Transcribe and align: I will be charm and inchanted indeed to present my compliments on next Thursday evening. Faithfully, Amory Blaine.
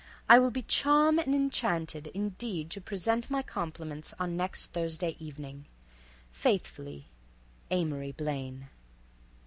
I 0.27 0.39
will 0.39 0.49
be 0.49 0.63
charm 0.63 1.19
and 1.19 1.35
inchanted 1.35 2.07
indeed 2.15 2.71
to 2.71 2.81
present 2.81 3.29
my 3.29 3.43
compliments 3.43 4.15
on 4.19 4.35
next 4.35 4.73
Thursday 4.73 5.15
evening. 5.19 5.65
Faithfully, 6.31 7.05
Amory 7.69 8.11
Blaine. 8.11 8.69